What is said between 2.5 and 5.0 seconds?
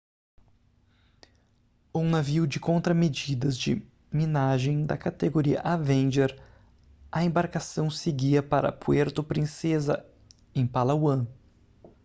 contramedidas de minagem da